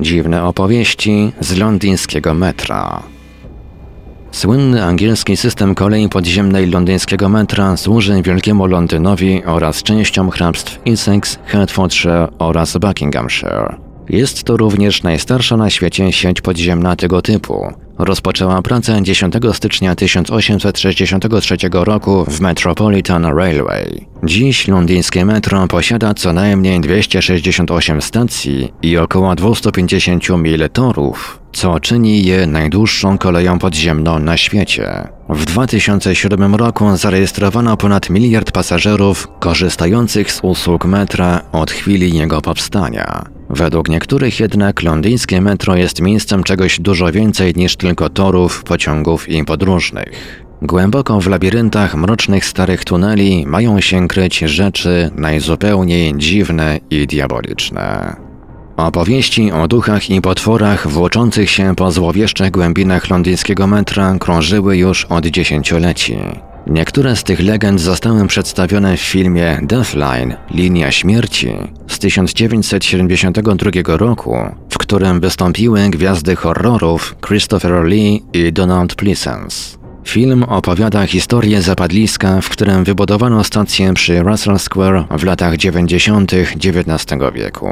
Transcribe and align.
Dziwne 0.00 0.44
opowieści 0.44 1.32
z 1.40 1.56
londyńskiego 1.56 2.34
metra. 2.34 3.02
Słynny 4.32 4.84
angielski 4.84 5.36
system 5.36 5.74
kolei 5.74 6.08
podziemnej 6.08 6.66
londyńskiego 6.66 7.28
metra 7.28 7.76
służy 7.76 8.22
Wielkiemu 8.22 8.66
Londynowi 8.66 9.44
oraz 9.44 9.82
częściom 9.82 10.30
hrabstw 10.30 10.78
Essex, 10.86 11.38
Hertfordshire 11.46 12.28
oraz 12.38 12.76
Buckinghamshire. 12.76 13.87
Jest 14.08 14.44
to 14.44 14.56
również 14.56 15.02
najstarsza 15.02 15.56
na 15.56 15.70
świecie 15.70 16.12
sieć 16.12 16.40
podziemna 16.40 16.96
tego 16.96 17.22
typu. 17.22 17.72
Rozpoczęła 17.98 18.62
pracę 18.62 19.02
10 19.02 19.34
stycznia 19.52 19.94
1863 19.94 21.56
roku 21.72 22.24
w 22.24 22.40
Metropolitan 22.40 23.24
Railway. 23.24 24.06
Dziś 24.24 24.68
londyńskie 24.68 25.24
metro 25.24 25.68
posiada 25.68 26.14
co 26.14 26.32
najmniej 26.32 26.80
268 26.80 28.02
stacji 28.02 28.72
i 28.82 28.96
około 28.96 29.34
250 29.34 30.28
mil 30.28 30.70
torów, 30.70 31.40
co 31.52 31.80
czyni 31.80 32.24
je 32.24 32.46
najdłuższą 32.46 33.18
koleją 33.18 33.58
podziemną 33.58 34.18
na 34.18 34.36
świecie. 34.36 35.08
W 35.28 35.44
2007 35.44 36.54
roku 36.54 36.96
zarejestrowano 36.96 37.76
ponad 37.76 38.10
miliard 38.10 38.52
pasażerów 38.52 39.28
korzystających 39.40 40.32
z 40.32 40.40
usług 40.42 40.84
metra 40.84 41.40
od 41.52 41.70
chwili 41.70 42.16
jego 42.16 42.40
powstania. 42.40 43.37
Według 43.50 43.88
niektórych 43.88 44.40
jednak 44.40 44.82
londyńskie 44.82 45.40
metro 45.40 45.76
jest 45.76 46.00
miejscem 46.00 46.42
czegoś 46.42 46.80
dużo 46.80 47.12
więcej 47.12 47.52
niż 47.56 47.76
tylko 47.76 48.08
torów, 48.08 48.64
pociągów 48.64 49.28
i 49.28 49.44
podróżnych. 49.44 50.44
Głęboko 50.62 51.20
w 51.20 51.26
labiryntach 51.26 51.94
mrocznych 51.94 52.44
starych 52.44 52.84
tuneli 52.84 53.46
mają 53.46 53.80
się 53.80 54.08
kryć 54.08 54.38
rzeczy 54.38 55.10
najzupełniej 55.14 56.14
dziwne 56.16 56.80
i 56.90 57.06
diaboliczne. 57.06 58.16
Opowieści 58.76 59.52
o 59.52 59.68
duchach 59.68 60.10
i 60.10 60.20
potworach 60.20 60.88
włóczących 60.88 61.50
się 61.50 61.74
po 61.76 61.90
złowieszczych 61.90 62.50
głębinach 62.50 63.10
londyńskiego 63.10 63.66
metra 63.66 64.16
krążyły 64.18 64.76
już 64.76 65.04
od 65.04 65.26
dziesięcioleci. 65.26 66.18
Niektóre 66.68 67.16
z 67.16 67.24
tych 67.24 67.40
legend 67.40 67.80
zostały 67.80 68.26
przedstawione 68.26 68.96
w 68.96 69.00
filmie 69.00 69.58
Deathline– 69.62 70.34
Linia 70.50 70.92
Śmierci 70.92 71.48
z 71.88 71.98
1972 71.98 73.96
roku, 73.96 74.36
w 74.70 74.78
którym 74.78 75.20
wystąpiły 75.20 75.88
gwiazdy 75.90 76.36
horrorów 76.36 77.16
Christopher 77.26 77.84
Lee 77.84 78.22
i 78.32 78.52
Donald 78.52 78.94
Pleasence. 78.94 79.78
Film 80.04 80.42
opowiada 80.42 81.06
historię 81.06 81.62
zapadliska, 81.62 82.40
w 82.40 82.48
którym 82.48 82.84
wybudowano 82.84 83.44
stację 83.44 83.94
przy 83.94 84.22
Russell 84.22 84.58
Square 84.58 85.04
w 85.18 85.24
latach 85.24 85.56
90. 85.56 86.32
XIX 86.32 87.22
wieku. 87.34 87.68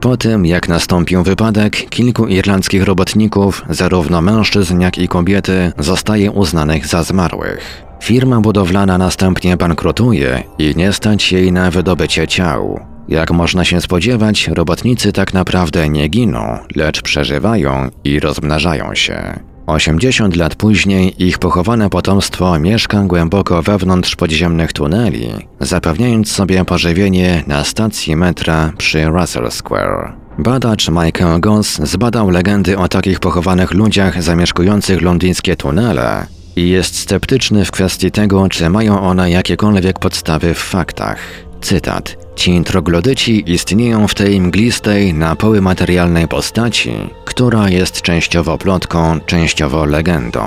Po 0.00 0.16
tym, 0.16 0.46
jak 0.46 0.68
nastąpił 0.68 1.22
wypadek, 1.22 1.88
kilku 1.88 2.26
irlandzkich 2.26 2.82
robotników, 2.82 3.62
zarówno 3.68 4.22
mężczyzn 4.22 4.80
jak 4.80 4.98
i 4.98 5.08
kobiety, 5.08 5.72
zostaje 5.78 6.30
uznanych 6.30 6.86
za 6.86 7.02
zmarłych. 7.02 7.89
Firma 8.02 8.40
budowlana 8.40 8.98
następnie 8.98 9.56
bankrutuje 9.56 10.42
i 10.58 10.76
nie 10.76 10.92
stać 10.92 11.32
jej 11.32 11.52
na 11.52 11.70
wydobycie 11.70 12.28
ciał. 12.28 12.80
Jak 13.08 13.30
można 13.30 13.64
się 13.64 13.80
spodziewać, 13.80 14.48
robotnicy 14.48 15.12
tak 15.12 15.34
naprawdę 15.34 15.88
nie 15.88 16.08
giną, 16.08 16.58
lecz 16.76 17.02
przeżywają 17.02 17.88
i 18.04 18.20
rozmnażają 18.20 18.94
się. 18.94 19.40
80 19.66 20.36
lat 20.36 20.54
później 20.54 21.24
ich 21.24 21.38
pochowane 21.38 21.90
potomstwo 21.90 22.58
mieszka 22.58 23.02
głęboko 23.02 23.62
wewnątrz 23.62 24.16
podziemnych 24.16 24.72
tuneli, 24.72 25.30
zapewniając 25.60 26.32
sobie 26.32 26.64
pożywienie 26.64 27.44
na 27.46 27.64
stacji 27.64 28.16
metra 28.16 28.72
przy 28.78 29.04
Russell 29.04 29.50
Square. 29.50 30.12
Badacz 30.38 30.88
Michael 30.88 31.40
Goss 31.40 31.80
zbadał 31.82 32.30
legendy 32.30 32.78
o 32.78 32.88
takich 32.88 33.20
pochowanych 33.20 33.72
ludziach 33.72 34.22
zamieszkujących 34.22 35.02
londyńskie 35.02 35.56
tunele 35.56 36.26
i 36.56 36.68
jest 36.68 36.98
sceptyczny 36.98 37.64
w 37.64 37.70
kwestii 37.70 38.10
tego, 38.10 38.48
czy 38.48 38.70
mają 38.70 39.00
one 39.00 39.30
jakiekolwiek 39.30 39.98
podstawy 39.98 40.54
w 40.54 40.58
faktach. 40.58 41.18
Cytat. 41.60 42.16
Ci 42.36 42.64
troglodyci 42.64 43.52
istnieją 43.52 44.08
w 44.08 44.14
tej 44.14 44.40
mglistej, 44.40 45.14
na 45.14 45.36
poły 45.36 45.60
materialnej 45.60 46.28
postaci, 46.28 46.92
która 47.24 47.68
jest 47.68 48.02
częściowo 48.02 48.58
plotką, 48.58 49.20
częściowo 49.26 49.84
legendą. 49.84 50.40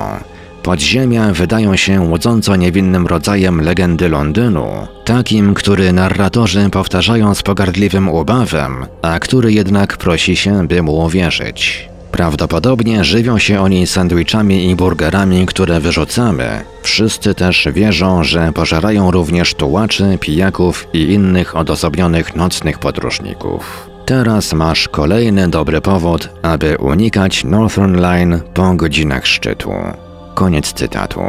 Podziemia 0.63 1.33
wydają 1.33 1.75
się 1.75 2.01
łudząco 2.01 2.55
niewinnym 2.55 3.07
rodzajem 3.07 3.61
legendy 3.61 4.09
Londynu, 4.09 4.87
takim, 5.05 5.53
który 5.53 5.93
narratorzy 5.93 6.69
powtarzają 6.69 7.35
z 7.35 7.43
pogardliwym 7.43 8.09
ubawem, 8.09 8.85
a 9.01 9.19
który 9.19 9.53
jednak 9.53 9.97
prosi 9.97 10.35
się, 10.35 10.67
by 10.67 10.81
mu 10.81 11.05
uwierzyć. 11.05 11.92
Prawdopodobnie 12.13 13.03
żywią 13.03 13.37
się 13.37 13.61
oni 13.61 13.87
sandwichami 13.87 14.69
i 14.69 14.75
burgerami, 14.75 15.45
które 15.45 15.79
wyrzucamy. 15.79 16.63
Wszyscy 16.81 17.35
też 17.35 17.67
wierzą, 17.73 18.23
że 18.23 18.51
pożerają 18.53 19.11
również 19.11 19.53
tułaczy, 19.53 20.17
pijaków 20.19 20.87
i 20.93 20.99
innych 20.99 21.55
odosobnionych 21.55 22.35
nocnych 22.35 22.79
podróżników. 22.79 23.89
Teraz 24.05 24.53
masz 24.53 24.87
kolejny 24.87 25.47
dobry 25.47 25.81
powód, 25.81 26.29
aby 26.41 26.77
unikać 26.77 27.43
Northern 27.43 27.95
Line 27.99 28.39
po 28.53 28.73
godzinach 28.73 29.27
szczytu. 29.27 29.71
Koniec 30.33 30.73
cytatu. 30.73 31.21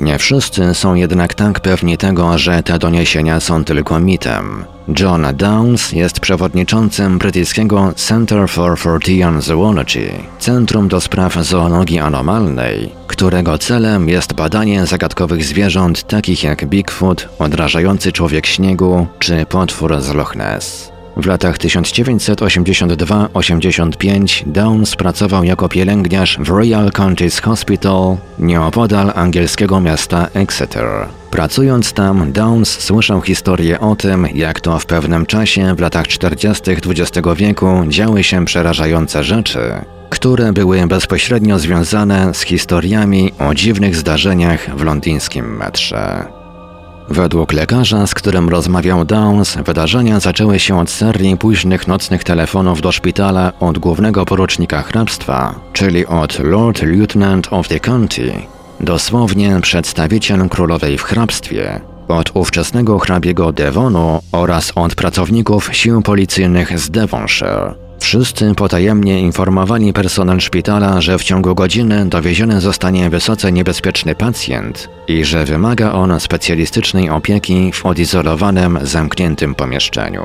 Nie 0.00 0.18
wszyscy 0.18 0.74
są 0.74 0.94
jednak 0.94 1.34
tak 1.34 1.60
pewni 1.60 1.98
tego, 1.98 2.38
że 2.38 2.62
te 2.62 2.78
doniesienia 2.78 3.40
są 3.40 3.64
tylko 3.64 4.00
mitem. 4.00 4.64
John 5.00 5.26
Downs 5.34 5.92
jest 5.92 6.20
przewodniczącym 6.20 7.18
brytyjskiego 7.18 7.92
Center 7.96 8.48
for 8.48 8.78
Fortean 8.78 9.42
Zoology, 9.42 10.10
Centrum 10.38 10.88
do 10.88 11.00
Spraw 11.00 11.34
Zoologii 11.34 11.98
Anomalnej, 11.98 12.92
którego 13.06 13.58
celem 13.58 14.08
jest 14.08 14.32
badanie 14.32 14.86
zagadkowych 14.86 15.44
zwierząt 15.44 16.06
takich 16.06 16.42
jak 16.42 16.66
Bigfoot, 16.66 17.28
odrażający 17.38 18.12
człowiek 18.12 18.46
śniegu 18.46 19.06
czy 19.18 19.46
potwór 19.46 20.00
z 20.00 20.14
Loch 20.14 20.36
Ness. 20.36 20.89
W 21.16 21.26
latach 21.26 21.58
1982-85 21.58 24.42
Downs 24.46 24.96
pracował 24.96 25.44
jako 25.44 25.68
pielęgniarz 25.68 26.38
w 26.38 26.48
Royal 26.48 26.90
Counties 26.90 27.40
Hospital 27.40 28.16
nieopodal 28.38 29.12
angielskiego 29.14 29.80
miasta 29.80 30.28
Exeter. 30.34 30.86
Pracując 31.30 31.92
tam, 31.92 32.32
Downs 32.32 32.80
słyszał 32.80 33.20
historię 33.20 33.80
o 33.80 33.96
tym, 33.96 34.26
jak 34.34 34.60
to 34.60 34.78
w 34.78 34.86
pewnym 34.86 35.26
czasie 35.26 35.74
w 35.74 35.80
latach 35.80 36.08
40. 36.08 36.70
XX 36.70 37.28
wieku 37.36 37.84
działy 37.88 38.24
się 38.24 38.44
przerażające 38.44 39.24
rzeczy, 39.24 39.60
które 40.10 40.52
były 40.52 40.86
bezpośrednio 40.86 41.58
związane 41.58 42.34
z 42.34 42.40
historiami 42.40 43.32
o 43.38 43.54
dziwnych 43.54 43.96
zdarzeniach 43.96 44.76
w 44.76 44.82
londyńskim 44.82 45.56
metrze. 45.56 46.39
Według 47.10 47.52
lekarza, 47.52 48.06
z 48.06 48.14
którym 48.14 48.48
rozmawiał 48.48 49.04
Downs, 49.04 49.56
wydarzenia 49.56 50.20
zaczęły 50.20 50.58
się 50.58 50.78
od 50.78 50.90
serii 50.90 51.36
późnych 51.36 51.86
nocnych 51.86 52.24
telefonów 52.24 52.80
do 52.80 52.92
szpitala 52.92 53.52
od 53.60 53.78
głównego 53.78 54.24
porucznika 54.24 54.82
hrabstwa, 54.82 55.54
czyli 55.72 56.06
od 56.06 56.38
Lord 56.38 56.82
Lieutenant 56.82 57.48
of 57.50 57.68
the 57.68 57.80
County, 57.80 58.32
dosłownie 58.80 59.60
przedstawiciel 59.62 60.48
królowej 60.48 60.98
w 60.98 61.02
hrabstwie, 61.02 61.80
od 62.08 62.30
ówczesnego 62.34 62.98
hrabiego 62.98 63.52
Devonu 63.52 64.20
oraz 64.32 64.72
od 64.74 64.94
pracowników 64.94 65.68
sił 65.72 66.02
policyjnych 66.02 66.78
z 66.78 66.90
Devonshire. 66.90 67.89
Wszyscy 68.00 68.54
potajemnie 68.54 69.20
informowali 69.20 69.92
personel 69.92 70.40
szpitala, 70.40 71.00
że 71.00 71.18
w 71.18 71.24
ciągu 71.24 71.54
godziny 71.54 72.06
dowieziony 72.06 72.60
zostanie 72.60 73.10
wysoce 73.10 73.52
niebezpieczny 73.52 74.14
pacjent 74.14 74.88
i 75.08 75.24
że 75.24 75.44
wymaga 75.44 75.92
on 75.92 76.20
specjalistycznej 76.20 77.10
opieki 77.10 77.72
w 77.72 77.86
odizolowanym, 77.86 78.78
zamkniętym 78.82 79.54
pomieszczeniu. 79.54 80.22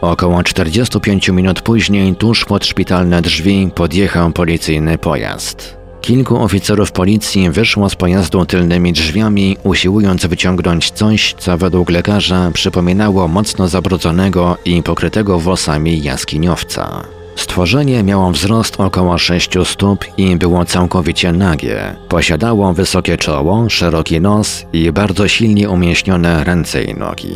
Około 0.00 0.42
45 0.42 1.28
minut 1.28 1.60
później, 1.60 2.14
tuż 2.14 2.44
pod 2.44 2.66
szpitalne 2.66 3.22
drzwi, 3.22 3.70
podjechał 3.74 4.30
policyjny 4.30 4.98
pojazd. 4.98 5.83
Kilku 6.04 6.36
oficerów 6.36 6.92
policji 6.92 7.50
wyszło 7.50 7.90
z 7.90 7.96
pojazdu 7.96 8.46
tylnymi 8.46 8.92
drzwiami, 8.92 9.56
usiłując 9.62 10.26
wyciągnąć 10.26 10.90
coś, 10.90 11.34
co 11.38 11.58
według 11.58 11.90
lekarza 11.90 12.50
przypominało 12.54 13.28
mocno 13.28 13.68
zabrudzonego 13.68 14.56
i 14.64 14.82
pokrytego 14.82 15.38
włosami 15.38 16.02
jaskiniowca. 16.02 17.04
Stworzenie 17.36 18.02
miało 18.02 18.30
wzrost 18.30 18.80
około 18.80 19.18
6 19.18 19.50
stóp 19.64 20.04
i 20.16 20.36
było 20.36 20.64
całkowicie 20.64 21.32
nagie. 21.32 21.96
Posiadało 22.08 22.72
wysokie 22.72 23.16
czoło, 23.16 23.70
szeroki 23.70 24.20
nos 24.20 24.66
i 24.72 24.92
bardzo 24.92 25.28
silnie 25.28 25.70
umieśnione 25.70 26.44
ręce 26.44 26.84
i 26.84 26.94
nogi. 26.94 27.34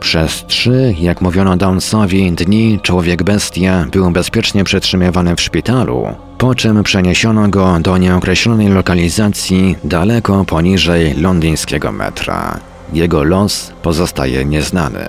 Przez 0.00 0.44
trzy, 0.46 0.94
jak 1.00 1.20
mówiono 1.20 1.56
Downsowi, 1.56 2.32
dni 2.32 2.80
człowiek 2.82 3.22
bestia 3.22 3.86
był 3.92 4.10
bezpiecznie 4.10 4.64
przetrzymywany 4.64 5.36
w 5.36 5.40
szpitalu, 5.40 6.06
po 6.40 6.54
czym 6.54 6.82
przeniesiono 6.82 7.48
go 7.48 7.80
do 7.80 7.98
nieokreślonej 7.98 8.68
lokalizacji 8.68 9.76
daleko 9.84 10.44
poniżej 10.44 11.14
londyńskiego 11.14 11.92
metra. 11.92 12.60
Jego 12.92 13.22
los 13.22 13.72
pozostaje 13.82 14.44
nieznany. 14.44 15.04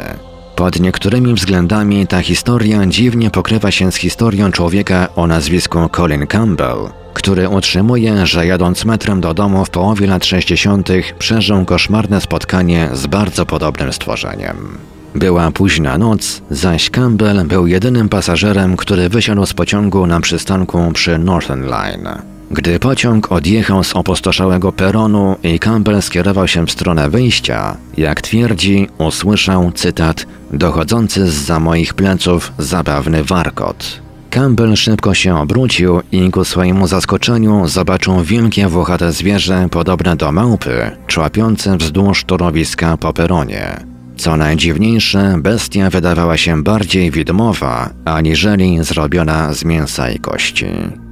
Pod 0.56 0.80
niektórymi 0.80 1.34
względami 1.34 2.08
ta 2.08 2.22
historia 2.22 2.86
dziwnie 2.86 3.32
pokrywa 3.32 3.72
się 3.72 3.92
z 3.92 3.96
historią 3.96 4.52
człowieka 4.52 5.08
o 5.16 5.28
nazwisku 5.28 5.90
Colin 5.90 6.28
Campbell, 6.28 6.90
który 7.14 7.50
utrzymuje, 7.50 8.26
że 8.26 8.46
jadąc 8.46 8.86
metrem 8.86 9.22
do 9.22 9.34
domu 9.34 9.66
w 9.66 9.70
połowie 9.70 10.08
lat 10.08 10.26
60. 10.26 10.90
przeżył 11.20 11.66
koszmarne 11.66 12.22
spotkanie 12.22 12.90
z 12.94 13.08
bardzo 13.08 13.46
podobnym 13.46 13.94
stworzeniem. 13.94 14.91
Była 15.16 15.52
późna 15.52 15.98
noc, 15.98 16.42
zaś 16.52 16.90
Campbell 16.90 17.46
był 17.46 17.68
jedynym 17.68 18.10
pasażerem, 18.10 18.78
który 18.78 19.10
wysiadł 19.10 19.46
z 19.46 19.54
pociągu 19.54 20.08
na 20.08 20.22
przystanku 20.22 20.92
przy 20.94 21.18
Northern 21.18 21.68
Line. 21.70 22.10
Gdy 22.52 22.80
pociąg 22.80 23.32
odjechał 23.32 23.84
z 23.84 23.96
opustoszałego 23.96 24.72
peronu 24.72 25.36
i 25.44 25.60
Campbell 25.60 26.02
skierował 26.02 26.48
się 26.48 26.66
w 26.66 26.72
stronę 26.72 27.10
wyjścia, 27.10 27.78
jak 27.98 28.22
twierdzi, 28.22 28.88
usłyszał, 28.98 29.72
cytat, 29.72 30.26
dochodzący 30.54 31.28
z 31.28 31.34
za 31.34 31.60
moich 31.60 31.94
pleców 31.94 32.52
zabawny 32.58 33.24
warkot. 33.24 34.02
Campbell 34.30 34.76
szybko 34.76 35.14
się 35.14 35.38
obrócił 35.40 36.02
i 36.12 36.32
ku 36.32 36.46
swojemu 36.46 36.88
zaskoczeniu 36.88 37.68
zobaczył 37.68 38.24
wielkie 38.24 38.68
włochate 38.68 39.12
zwierzę 39.12 39.68
podobne 39.72 40.16
do 40.16 40.32
małpy, 40.32 40.92
człapiące 41.08 41.78
wzdłuż 41.78 42.24
torowiska 42.24 42.98
po 42.98 43.14
peronie. 43.14 43.91
Co 44.22 44.38
najdziwniejsze, 44.38 45.36
bestia 45.38 45.90
wydawała 45.90 46.38
się 46.38 46.64
bardziej 46.64 47.12
widmowa, 47.12 47.90
aniżeli 48.06 48.84
zrobiona 48.84 49.54
z 49.54 49.66
mięsa 49.66 50.10
i 50.10 50.20
kości. 50.20 50.66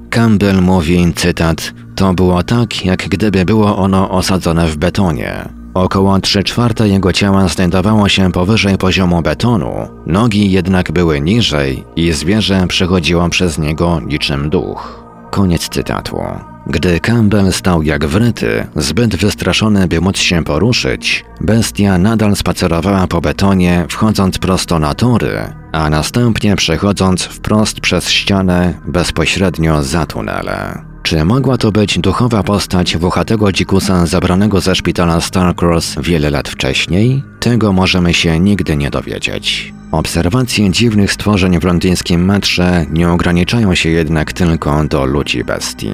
Campbell 0.09 0.61
mówi, 0.61 1.13
cytat, 1.15 1.73
to 1.95 2.13
było 2.13 2.43
tak, 2.43 2.85
jak 2.85 3.09
gdyby 3.09 3.45
było 3.45 3.77
ono 3.77 4.09
osadzone 4.09 4.67
w 4.67 4.77
betonie. 4.77 5.49
Około 5.73 6.19
3 6.19 6.43
czwarte 6.43 6.89
jego 6.89 7.13
ciała 7.13 7.47
znajdowało 7.47 8.09
się 8.09 8.31
powyżej 8.31 8.77
poziomu 8.77 9.21
betonu, 9.21 9.73
nogi 10.05 10.51
jednak 10.51 10.91
były 10.91 11.21
niżej 11.21 11.83
i 11.95 12.11
zwierzę 12.11 12.67
przechodziło 12.67 13.29
przez 13.29 13.59
niego 13.59 13.99
niczym 13.99 14.49
duch. 14.49 15.03
Koniec 15.31 15.69
cytatu. 15.69 16.17
Gdy 16.67 16.99
Campbell 16.99 17.53
stał 17.53 17.83
jak 17.83 18.05
wryty, 18.05 18.67
zbyt 18.75 19.15
wystraszony 19.15 19.87
by 19.87 20.01
móc 20.01 20.17
się 20.17 20.43
poruszyć, 20.43 21.25
bestia 21.41 21.97
nadal 21.97 22.35
spacerowała 22.35 23.07
po 23.07 23.21
betonie, 23.21 23.85
wchodząc 23.89 24.37
prosto 24.37 24.79
na 24.79 24.93
tory, 24.93 25.53
a 25.71 25.89
następnie 25.89 26.55
przechodząc 26.55 27.23
wprost 27.23 27.79
przez 27.79 28.09
ścianę 28.09 28.73
bezpośrednio 28.87 29.83
za 29.83 30.05
tunele. 30.05 30.89
Czy 31.03 31.25
mogła 31.25 31.57
to 31.57 31.71
być 31.71 31.99
duchowa 31.99 32.43
postać 32.43 32.97
włochatego 32.97 33.51
dzikusa 33.51 34.05
zabranego 34.05 34.61
ze 34.61 34.75
szpitala 34.75 35.21
Starcross 35.21 35.95
wiele 36.01 36.29
lat 36.29 36.49
wcześniej? 36.49 37.23
Tego 37.39 37.73
możemy 37.73 38.13
się 38.13 38.39
nigdy 38.39 38.77
nie 38.77 38.89
dowiedzieć. 38.89 39.73
Obserwacje 39.91 40.71
dziwnych 40.71 41.11
stworzeń 41.13 41.59
w 41.59 41.63
londyńskim 41.63 42.25
metrze 42.25 42.85
nie 42.91 43.09
ograniczają 43.09 43.75
się 43.75 43.89
jednak 43.89 44.33
tylko 44.33 44.83
do 44.83 45.05
ludzi 45.05 45.43
bestii. 45.43 45.91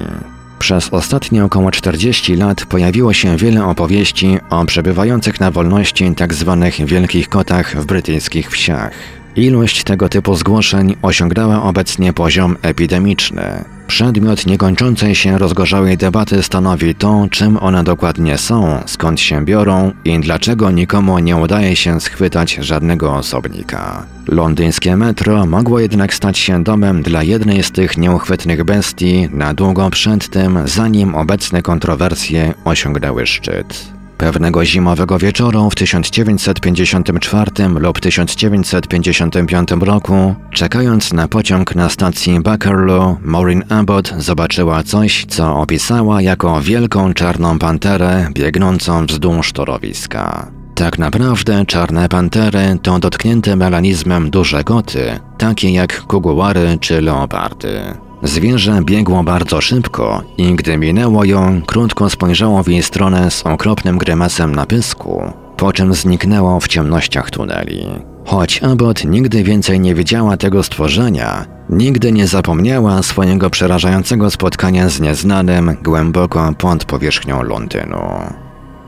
Przez 0.58 0.88
ostatnie 0.88 1.44
około 1.44 1.70
40 1.70 2.36
lat 2.36 2.66
pojawiło 2.66 3.12
się 3.12 3.36
wiele 3.36 3.64
opowieści 3.64 4.38
o 4.50 4.64
przebywających 4.64 5.40
na 5.40 5.50
wolności 5.50 6.14
tzw. 6.14 6.58
Tak 6.60 6.86
wielkich 6.86 7.28
kotach 7.28 7.76
w 7.76 7.86
brytyjskich 7.86 8.50
wsiach. 8.50 8.92
Ilość 9.36 9.84
tego 9.84 10.08
typu 10.08 10.36
zgłoszeń 10.36 10.96
osiągnęła 11.02 11.62
obecnie 11.62 12.12
poziom 12.12 12.56
epidemiczny. 12.62 13.64
Przedmiot 13.86 14.46
niekończącej 14.46 15.14
się 15.14 15.38
rozgorzałej 15.38 15.96
debaty 15.96 16.42
stanowi 16.42 16.94
to, 16.94 17.26
czym 17.30 17.56
one 17.56 17.84
dokładnie 17.84 18.38
są, 18.38 18.82
skąd 18.86 19.20
się 19.20 19.44
biorą 19.44 19.92
i 20.04 20.20
dlaczego 20.20 20.70
nikomu 20.70 21.18
nie 21.18 21.36
udaje 21.36 21.76
się 21.76 22.00
schwytać 22.00 22.54
żadnego 22.54 23.14
osobnika. 23.14 24.06
Londyńskie 24.28 24.96
metro 24.96 25.46
mogło 25.46 25.80
jednak 25.80 26.14
stać 26.14 26.38
się 26.38 26.62
domem 26.64 27.02
dla 27.02 27.22
jednej 27.22 27.62
z 27.62 27.70
tych 27.70 27.96
nieuchwytnych 27.96 28.64
bestii 28.64 29.28
na 29.32 29.54
długo 29.54 29.90
przed 29.90 30.28
tym, 30.28 30.58
zanim 30.64 31.14
obecne 31.14 31.62
kontrowersje 31.62 32.54
osiągnęły 32.64 33.26
szczyt. 33.26 33.95
Pewnego 34.18 34.64
zimowego 34.64 35.18
wieczoru 35.18 35.70
w 35.70 35.74
1954 35.74 37.50
lub 37.78 38.00
1955 38.00 39.68
roku, 39.80 40.34
czekając 40.50 41.12
na 41.12 41.28
pociąg 41.28 41.74
na 41.74 41.88
stacji 41.88 42.40
Buckerloo, 42.40 43.16
Maureen 43.22 43.64
Abbott 43.68 44.14
zobaczyła 44.18 44.82
coś, 44.82 45.26
co 45.28 45.56
opisała 45.56 46.22
jako 46.22 46.60
wielką 46.60 47.14
czarną 47.14 47.58
panterę 47.58 48.28
biegnącą 48.32 49.06
wzdłuż 49.06 49.52
torowiska. 49.52 50.50
Tak 50.74 50.98
naprawdę 50.98 51.66
czarne 51.66 52.08
pantery 52.08 52.78
to 52.82 52.98
dotknięte 52.98 53.56
melanizmem 53.56 54.30
duże 54.30 54.64
koty, 54.64 55.20
takie 55.38 55.70
jak 55.70 56.00
kugułary 56.02 56.78
czy 56.80 57.00
leopardy. 57.00 58.05
Zwierzę 58.22 58.80
biegło 58.84 59.22
bardzo 59.22 59.60
szybko 59.60 60.22
i 60.38 60.54
gdy 60.54 60.78
minęło 60.78 61.24
ją, 61.24 61.62
krótko 61.66 62.10
spojrzało 62.10 62.62
w 62.62 62.68
jej 62.68 62.82
stronę 62.82 63.30
z 63.30 63.42
okropnym 63.46 63.98
grymasem 63.98 64.54
na 64.54 64.66
pysku, 64.66 65.32
po 65.56 65.72
czym 65.72 65.94
zniknęło 65.94 66.60
w 66.60 66.68
ciemnościach 66.68 67.30
tuneli. 67.30 67.86
Choć 68.24 68.62
Abbott 68.62 69.04
nigdy 69.04 69.42
więcej 69.42 69.80
nie 69.80 69.94
widziała 69.94 70.36
tego 70.36 70.62
stworzenia, 70.62 71.46
nigdy 71.70 72.12
nie 72.12 72.26
zapomniała 72.26 73.02
swojego 73.02 73.50
przerażającego 73.50 74.30
spotkania 74.30 74.88
z 74.88 75.00
nieznanym 75.00 75.76
głęboko 75.82 76.54
pod 76.58 76.84
powierzchnią 76.84 77.42
Londynu. 77.42 78.45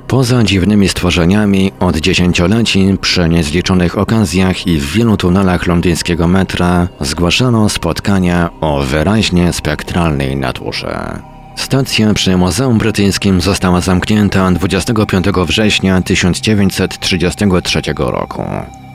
Poza 0.08 0.42
dziwnymi 0.42 0.88
stworzeniami, 0.88 1.72
od 1.80 1.96
dziesięcioleci 1.96 2.96
przy 3.00 3.28
niezliczonych 3.28 3.98
okazjach 3.98 4.66
i 4.66 4.78
w 4.78 4.92
wielu 4.92 5.16
tunelach 5.16 5.66
londyńskiego 5.66 6.28
metra 6.28 6.88
zgłaszano 7.00 7.68
spotkania 7.68 8.50
o 8.60 8.82
wyraźnie 8.82 9.52
spektralnej 9.52 10.36
naturze. 10.36 11.18
Stacja 11.56 12.14
przy 12.14 12.36
Muzeum 12.36 12.78
Brytyjskim 12.78 13.40
została 13.40 13.80
zamknięta 13.80 14.50
25 14.50 15.26
września 15.46 16.02
1933 16.02 17.82
roku. 17.96 18.44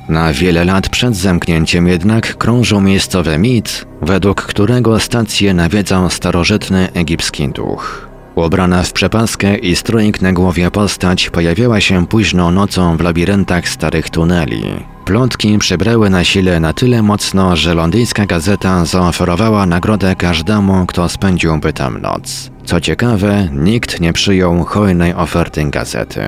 Na 0.09 0.33
wiele 0.33 0.65
lat 0.65 0.89
przed 0.89 1.15
zamknięciem 1.15 1.87
jednak 1.87 2.37
krążył 2.37 2.81
miejscowy 2.81 3.37
mit, 3.37 3.85
według 4.01 4.41
którego 4.41 4.99
stację 4.99 5.53
nawiedzał 5.53 6.09
starożytny 6.09 6.89
egipski 6.93 7.49
duch. 7.49 8.12
Ubrana 8.35 8.83
w 8.83 8.93
przepaskę 8.93 9.57
i 9.57 9.75
stroik 9.75 10.21
na 10.21 10.33
głowie 10.33 10.71
postać 10.71 11.29
pojawiała 11.29 11.81
się 11.81 12.07
późną 12.07 12.51
nocą 12.51 12.97
w 12.97 13.01
labiryntach 13.01 13.69
starych 13.69 14.09
tuneli. 14.09 14.63
Plotki 15.05 15.57
przybrały 15.57 16.09
na 16.09 16.23
sile 16.23 16.59
na 16.59 16.73
tyle 16.73 17.01
mocno, 17.01 17.55
że 17.55 17.73
londyńska 17.73 18.25
gazeta 18.25 18.85
zaoferowała 18.85 19.65
nagrodę 19.65 20.15
każdemu, 20.15 20.85
kto 20.85 21.09
spędziłby 21.09 21.73
tam 21.73 22.01
noc. 22.01 22.51
Co 22.65 22.81
ciekawe, 22.81 23.49
nikt 23.51 23.99
nie 23.99 24.13
przyjął 24.13 24.63
hojnej 24.63 25.13
oferty 25.13 25.65
gazety. 25.65 26.21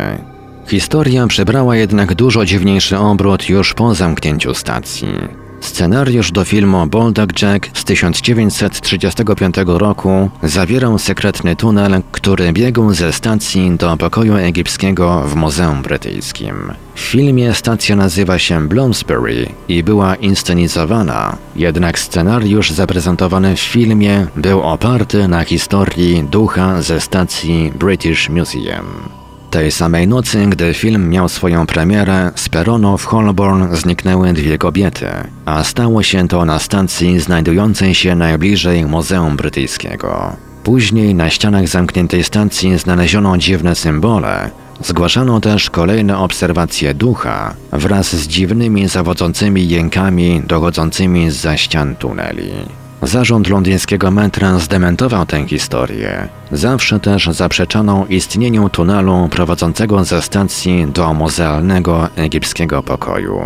Historia 0.68 1.28
przybrała 1.28 1.76
jednak 1.76 2.16
dużo 2.16 2.46
dziwniejszy 2.46 2.98
obrót 2.98 3.50
już 3.50 3.74
po 3.74 3.96
zamknięciu 3.96 4.54
stacji. 4.54 5.45
Scenariusz 5.66 6.32
do 6.32 6.46
filmu 6.46 6.88
Boldak 6.88 7.42
Jack 7.42 7.70
z 7.74 7.84
1935 7.84 9.56
roku 9.66 10.30
zawierał 10.44 11.00
sekretny 11.00 11.56
tunel, 11.56 12.02
który 12.12 12.54
biegł 12.54 12.94
ze 12.94 13.14
stacji 13.14 13.72
do 13.78 13.98
pokoju 13.98 14.36
egipskiego 14.36 15.22
w 15.22 15.36
Muzeum 15.36 15.82
Brytyjskim. 15.82 16.74
W 16.96 17.00
filmie 17.00 17.54
stacja 17.54 17.96
nazywa 17.96 18.40
się 18.40 18.68
Bloomsbury 18.68 19.50
i 19.68 19.84
była 19.84 20.16
inscenizowana, 20.16 21.38
jednak 21.56 22.00
scenariusz 22.00 22.72
zaprezentowany 22.72 23.56
w 23.56 23.60
filmie 23.60 24.28
był 24.36 24.62
oparty 24.62 25.28
na 25.28 25.44
historii 25.44 26.24
ducha 26.24 26.82
ze 26.82 27.02
stacji 27.02 27.72
British 27.76 28.30
Museum. 28.30 29.25
Tej 29.56 29.72
samej 29.72 30.08
nocy, 30.08 30.46
gdy 30.50 30.74
film 30.74 31.10
miał 31.10 31.30
swoją 31.30 31.66
premierę, 31.66 32.32
z 32.36 32.50
peronu 32.50 32.98
w 32.98 33.06
Holborn 33.06 33.76
zniknęły 33.76 34.34
dwie 34.34 34.58
kobiety, 34.58 35.08
a 35.46 35.64
stało 35.64 36.04
się 36.04 36.28
to 36.28 36.46
na 36.46 36.60
stacji 36.60 37.20
znajdującej 37.20 37.96
się 37.96 38.16
najbliżej 38.16 38.86
Muzeum 38.86 39.38
Brytyjskiego. 39.38 40.36
Później 40.64 41.16
na 41.16 41.30
ścianach 41.30 41.68
zamkniętej 41.68 42.24
stacji 42.24 42.78
znaleziono 42.78 43.38
dziwne 43.38 43.76
symbole. 43.76 44.50
Zgłaszano 44.82 45.42
też 45.42 45.70
kolejne 45.70 46.18
obserwacje 46.18 46.94
ducha 46.94 47.54
wraz 47.72 48.16
z 48.16 48.28
dziwnymi 48.28 48.88
zawodzącymi 48.88 49.70
jękami 49.70 50.42
dochodzącymi 50.48 51.32
z 51.32 51.60
ścian 51.60 51.96
tuneli. 51.96 52.85
Zarząd 53.02 53.50
londyńskiego 53.50 54.12
metra 54.12 54.60
zdementował 54.60 55.26
tę 55.26 55.48
historię. 55.48 56.28
Zawsze 56.52 57.00
też 57.00 57.28
zaprzeczano 57.28 58.06
istnieniu 58.10 58.70
tunelu 58.70 59.30
prowadzącego 59.32 60.04
ze 60.04 60.22
stacji 60.22 60.88
do 60.94 61.14
muzealnego 61.14 62.10
egipskiego 62.16 62.84
pokoju. 62.84 63.40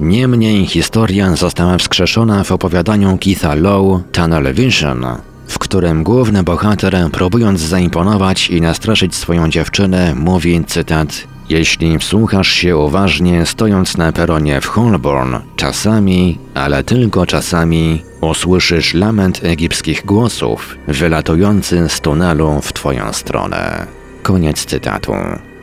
Niemniej 0.00 0.66
historia 0.66 1.36
została 1.36 1.78
wskrzeszona 1.78 2.44
w 2.44 2.52
opowiadaniu 2.52 3.18
Keitha 3.18 3.54
Lowe 3.54 4.02
Tunnel 4.12 4.54
Vision, 4.54 5.06
w 5.46 5.58
którym 5.58 6.04
główny 6.04 6.42
bohater, 6.42 7.08
próbując 7.12 7.60
zaimponować 7.60 8.50
i 8.50 8.60
nastraszyć 8.60 9.14
swoją 9.14 9.48
dziewczynę, 9.48 10.14
mówi 10.14 10.64
cytat 10.64 11.31
Jeśli 11.52 11.98
wsłuchasz 11.98 12.48
się 12.48 12.76
uważnie 12.76 13.46
stojąc 13.46 13.96
na 13.96 14.12
peronie 14.12 14.60
w 14.60 14.66
Holborn, 14.66 15.36
czasami, 15.56 16.38
ale 16.54 16.84
tylko 16.84 17.26
czasami, 17.26 18.02
usłyszysz 18.20 18.94
lament 18.94 19.40
egipskich 19.44 20.06
głosów 20.06 20.76
wylatujący 20.88 21.88
z 21.88 22.00
tunelu 22.00 22.60
w 22.62 22.72
twoją 22.72 23.12
stronę. 23.12 23.86
Koniec 24.22 24.64
cytatu. 24.64 25.12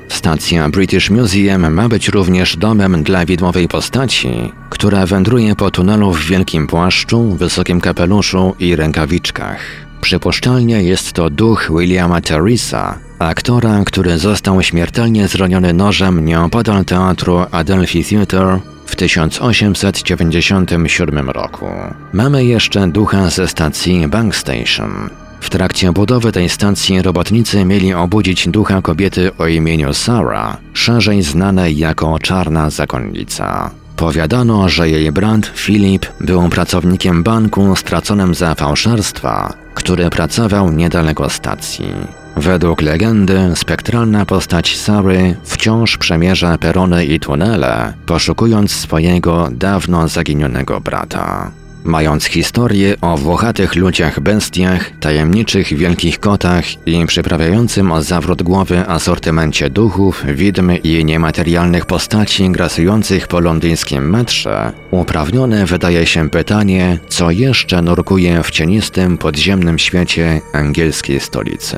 Stacja 0.08 0.70
British 0.70 1.10
Museum 1.10 1.74
ma 1.74 1.90
być 1.90 2.08
również 2.08 2.58
domem 2.58 3.04
dla 3.04 3.26
widmowej 3.26 3.68
postaci, 3.68 4.52
która 4.70 5.06
wędruje 5.06 5.56
po 5.56 5.72
tunelu 5.72 6.12
w 6.12 6.26
wielkim 6.26 6.68
płaszczu, 6.68 7.36
wysokim 7.36 7.82
kapeluszu 7.82 8.56
i 8.60 8.76
rękawiczkach. 8.76 9.60
Przypuszczalnie 10.02 10.84
jest 10.84 11.14
to 11.14 11.30
duch 11.30 11.72
Williama 11.78 12.22
Teresa, 12.22 13.09
aktora, 13.20 13.84
który 13.86 14.18
został 14.18 14.64
śmiertelnie 14.64 15.28
zraniony 15.28 15.74
nożem 15.74 16.26
nieopodal 16.26 16.86
teatru 16.86 17.46
Adelphi 17.52 18.06
Theatre 18.06 18.60
w 18.86 18.96
1897 18.96 21.30
roku. 21.30 21.66
Mamy 22.14 22.46
jeszcze 22.46 22.88
ducha 22.88 23.30
ze 23.30 23.48
stacji 23.48 24.08
Bank 24.08 24.36
Station. 24.36 25.10
W 25.40 25.50
trakcie 25.50 25.92
budowy 25.92 26.32
tej 26.32 26.50
stacji 26.50 27.02
robotnicy 27.02 27.66
mieli 27.66 27.94
obudzić 27.94 28.48
ducha 28.48 28.82
kobiety 28.82 29.32
o 29.38 29.48
imieniu 29.48 29.94
Sarah, 29.94 30.58
szerzej 30.74 31.24
znanej 31.24 31.78
jako 31.78 32.20
Czarna 32.20 32.70
Zakonnica. 32.70 33.72
Powiadano, 33.96 34.70
że 34.70 34.90
jej 34.90 35.12
brat 35.12 35.52
Filip 35.56 36.06
był 36.22 36.50
pracownikiem 36.50 37.24
banku 37.24 37.76
straconym 37.76 38.36
za 38.36 38.56
fałszerstwa, 38.56 39.54
który 39.74 40.10
pracował 40.10 40.72
niedaleko 40.72 41.30
stacji. 41.30 41.94
Według 42.40 42.82
legendy 42.82 43.52
spektralna 43.56 44.26
postać 44.26 44.78
Sary 44.78 45.36
wciąż 45.44 45.98
przemierza 45.98 46.58
perony 46.58 47.06
i 47.06 47.20
tunele, 47.20 47.94
poszukując 48.06 48.72
swojego 48.72 49.50
dawno 49.52 50.08
zaginionego 50.08 50.82
brata. 50.82 51.52
Mając 51.84 52.26
historię 52.26 52.96
o 53.02 53.18
włochatych 53.18 53.76
ludziach 53.76 54.20
bestiach, 54.20 54.92
tajemniczych 55.00 55.78
wielkich 55.78 56.20
kotach 56.20 56.88
i 56.88 57.06
przyprawiającym 57.06 57.92
o 57.92 58.02
zawrót 58.02 58.44
głowy 58.44 58.88
asortymencie 58.88 59.70
duchów, 59.70 60.24
widm 60.36 60.72
i 60.84 61.06
niematerialnych 61.06 61.86
postaci 61.86 62.50
grasujących 62.50 63.28
po 63.28 63.40
londyńskim 63.40 64.10
metrze, 64.10 64.72
uprawnione 64.92 65.66
wydaje 65.66 66.06
się 66.06 66.30
pytanie, 66.30 67.00
co 67.08 67.32
jeszcze 67.32 67.82
nurkuje 67.82 68.44
w 68.44 68.52
cienistym 68.52 69.18
podziemnym 69.18 69.80
świecie 69.80 70.42
angielskiej 70.54 71.20
stolicy. 71.20 71.78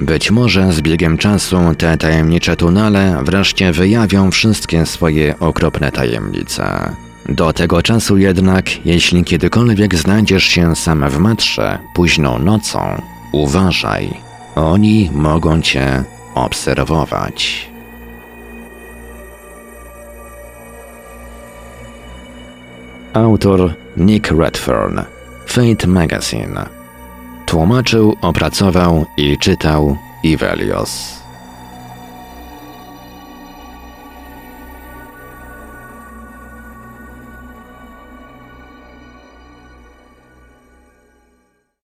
Być 0.00 0.30
może 0.30 0.72
z 0.72 0.80
biegiem 0.80 1.18
czasu 1.18 1.56
te 1.78 1.96
tajemnicze 1.96 2.56
tunele 2.56 3.20
wreszcie 3.24 3.72
wyjawią 3.72 4.30
wszystkie 4.30 4.86
swoje 4.86 5.38
okropne 5.38 5.92
tajemnice. 5.92 7.07
Do 7.28 7.52
tego 7.52 7.82
czasu 7.82 8.18
jednak, 8.18 8.86
jeśli 8.86 9.24
kiedykolwiek 9.24 9.94
znajdziesz 9.94 10.44
się 10.44 10.76
sam 10.76 11.10
w 11.10 11.18
metrze 11.18 11.78
późną 11.94 12.38
nocą, 12.38 13.02
uważaj. 13.32 14.20
Oni 14.54 15.10
mogą 15.12 15.60
cię 15.60 16.04
obserwować. 16.34 17.68
Autor 23.12 23.74
Nick 23.96 24.30
Redfern, 24.30 25.00
Fate 25.46 25.86
Magazine. 25.86 26.66
Tłumaczył, 27.46 28.16
opracował 28.20 29.06
i 29.16 29.38
czytał 29.38 29.96
Ivelios. 30.22 31.22